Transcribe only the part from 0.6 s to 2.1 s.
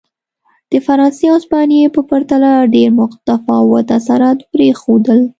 د فرانسې او هسپانیې په